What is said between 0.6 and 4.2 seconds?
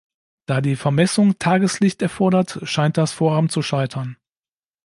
die Vermessung Tageslicht erfordert, scheint das Vorhaben zu scheitern.